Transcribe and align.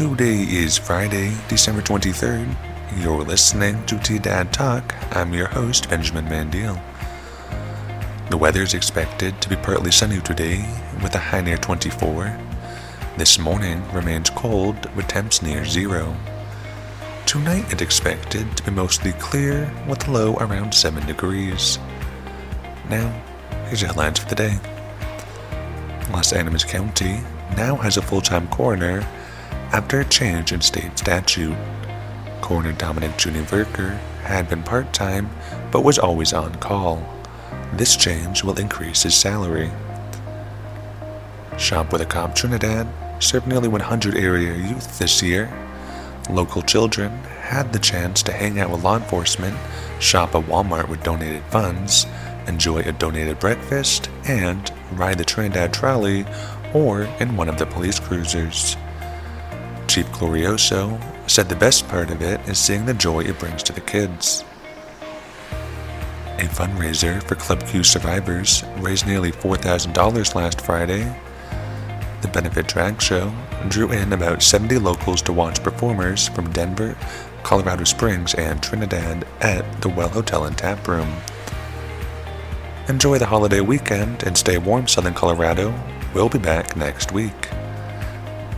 Today 0.00 0.44
is 0.44 0.78
Friday, 0.78 1.36
December 1.48 1.82
23rd. 1.82 2.56
You're 3.02 3.22
listening 3.22 3.84
to 3.84 3.98
T 3.98 4.18
Dad 4.18 4.50
Talk. 4.50 4.94
I'm 5.14 5.34
your 5.34 5.48
host, 5.48 5.90
Benjamin 5.90 6.24
Mandiel. 6.24 6.80
The 8.30 8.38
weather 8.38 8.62
is 8.62 8.72
expected 8.72 9.38
to 9.42 9.50
be 9.50 9.56
partly 9.56 9.90
sunny 9.90 10.18
today 10.22 10.64
with 11.02 11.14
a 11.16 11.18
high 11.18 11.42
near 11.42 11.58
24. 11.58 12.34
This 13.18 13.38
morning 13.38 13.86
remains 13.92 14.30
cold 14.30 14.90
with 14.96 15.06
temps 15.06 15.42
near 15.42 15.66
zero. 15.66 16.16
Tonight 17.26 17.70
it's 17.70 17.82
expected 17.82 18.56
to 18.56 18.62
be 18.62 18.70
mostly 18.70 19.12
clear 19.12 19.70
with 19.86 20.08
a 20.08 20.10
low 20.10 20.36
around 20.36 20.72
7 20.72 21.06
degrees. 21.06 21.78
Now, 22.88 23.12
here's 23.66 23.82
your 23.82 23.88
headlines 23.88 24.18
for 24.18 24.30
the 24.30 24.34
day. 24.34 24.58
Las 26.10 26.32
Animas 26.32 26.64
County 26.64 27.20
now 27.54 27.76
has 27.76 27.98
a 27.98 28.02
full 28.02 28.22
time 28.22 28.48
coroner 28.48 29.06
after 29.72 30.00
a 30.00 30.04
change 30.04 30.52
in 30.52 30.60
state 30.60 30.98
statute. 30.98 31.56
Coroner 32.40 32.72
Dominic 32.72 33.12
Juni 33.12 33.42
Verker 33.44 33.98
had 34.22 34.48
been 34.48 34.62
part 34.62 34.92
time 34.92 35.30
but 35.70 35.84
was 35.84 35.98
always 35.98 36.32
on 36.32 36.54
call. 36.56 37.06
This 37.74 37.96
change 37.96 38.42
will 38.42 38.58
increase 38.58 39.04
his 39.04 39.14
salary. 39.14 39.70
Shop 41.56 41.92
with 41.92 42.00
a 42.00 42.06
Cop 42.06 42.34
Trinidad 42.34 42.88
served 43.22 43.46
nearly 43.46 43.68
100 43.68 44.16
area 44.16 44.54
youth 44.54 44.98
this 44.98 45.22
year. 45.22 45.52
Local 46.28 46.62
children 46.62 47.10
had 47.42 47.72
the 47.72 47.78
chance 47.78 48.22
to 48.24 48.32
hang 48.32 48.58
out 48.58 48.70
with 48.70 48.82
law 48.82 48.96
enforcement, 48.96 49.56
shop 50.00 50.34
at 50.34 50.44
Walmart 50.44 50.88
with 50.88 51.02
donated 51.02 51.42
funds, 51.44 52.06
enjoy 52.46 52.78
a 52.80 52.92
donated 52.92 53.38
breakfast, 53.38 54.10
and 54.24 54.72
ride 54.92 55.18
the 55.18 55.24
Trinidad 55.24 55.72
trolley 55.72 56.24
or 56.72 57.02
in 57.20 57.36
one 57.36 57.48
of 57.48 57.58
the 57.58 57.66
police 57.66 58.00
cruisers. 58.00 58.76
Chief 59.90 60.06
Glorioso 60.12 61.00
said 61.28 61.48
the 61.48 61.56
best 61.56 61.88
part 61.88 62.12
of 62.12 62.22
it 62.22 62.40
is 62.48 62.60
seeing 62.60 62.86
the 62.86 62.94
joy 62.94 63.24
it 63.24 63.40
brings 63.40 63.60
to 63.64 63.72
the 63.72 63.80
kids. 63.80 64.44
A 66.38 66.44
fundraiser 66.44 67.20
for 67.24 67.34
Club 67.34 67.66
Q 67.66 67.82
survivors 67.82 68.62
raised 68.76 69.08
nearly 69.08 69.32
$4,000 69.32 70.36
last 70.36 70.60
Friday. 70.60 71.12
The 72.22 72.28
benefit 72.28 72.68
drag 72.68 73.02
show 73.02 73.32
drew 73.66 73.90
in 73.90 74.12
about 74.12 74.44
70 74.44 74.78
locals 74.78 75.22
to 75.22 75.32
watch 75.32 75.60
performers 75.60 76.28
from 76.28 76.52
Denver, 76.52 76.96
Colorado 77.42 77.82
Springs, 77.82 78.34
and 78.34 78.62
Trinidad 78.62 79.26
at 79.40 79.82
the 79.82 79.88
Well 79.88 80.10
Hotel 80.10 80.44
and 80.44 80.56
Tap 80.56 80.86
Room. 80.86 81.12
Enjoy 82.88 83.18
the 83.18 83.26
holiday 83.26 83.60
weekend 83.60 84.22
and 84.22 84.38
stay 84.38 84.56
warm, 84.56 84.86
Southern 84.86 85.14
Colorado. 85.14 85.74
We'll 86.14 86.28
be 86.28 86.38
back 86.38 86.76
next 86.76 87.10
week. 87.10 87.50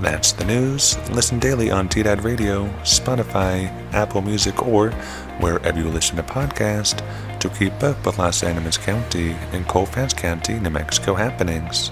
That's 0.00 0.32
the 0.32 0.46
news. 0.46 0.96
Listen 1.10 1.38
daily 1.38 1.70
on 1.70 1.86
TDAD 1.86 2.24
Radio, 2.24 2.66
Spotify, 2.84 3.68
Apple 3.92 4.22
Music, 4.22 4.66
or 4.66 4.92
wherever 5.40 5.78
you 5.78 5.88
listen 5.90 6.16
to 6.16 6.22
podcasts 6.22 6.98
to 7.38 7.50
keep 7.50 7.82
up 7.82 8.06
with 8.06 8.18
Las 8.18 8.42
Animas 8.42 8.78
County 8.78 9.32
and 9.52 9.68
Colfax 9.68 10.14
County, 10.14 10.58
New 10.58 10.70
Mexico 10.70 11.14
happenings. 11.14 11.90